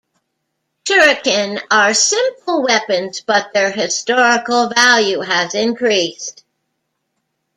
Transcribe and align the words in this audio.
Shuriken 0.83 1.61
are 1.69 1.93
simple 1.93 2.63
weapons, 2.63 3.21
but 3.21 3.53
their 3.53 3.69
historical 3.69 4.69
value 4.69 5.19
has 5.19 5.53
increased. 5.53 6.43